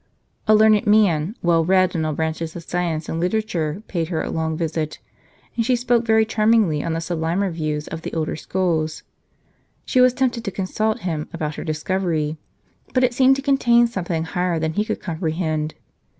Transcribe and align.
A 0.47 0.55
learned 0.55 0.87
man, 0.87 1.35
well 1.43 1.63
read 1.63 1.93
in 1.93 2.05
all 2.05 2.13
branches 2.13 2.55
of 2.55 2.63
science 2.63 3.07
and 3.07 3.19
literature, 3.19 3.83
paid 3.87 4.07
her 4.07 4.23
a 4.23 4.31
long 4.31 4.57
visit, 4.57 4.97
and 5.55 5.63
spoke 5.63 6.07
very 6.07 6.25
charmingly 6.25 6.83
on 6.83 6.93
the 6.93 6.99
sublimer 6.99 7.51
views 7.51 7.87
of 7.89 8.01
the 8.01 8.11
older 8.15 8.35
schools. 8.35 9.03
She 9.85 10.01
was 10.01 10.13
tempted 10.15 10.43
to 10.43 10.49
consult 10.49 11.01
Mm 11.01 11.31
about 11.35 11.53
her 11.53 11.63
discov 11.63 12.01
ery; 12.01 12.37
but 12.95 13.03
it 13.03 13.13
seemed 13.13 13.35
to 13.35 13.43
contain 13.43 13.85
something 13.85 14.23
higher 14.23 14.57
than 14.57 14.73
he 14.73 14.83
could 14.85 15.01
comprehend. 15.01 15.75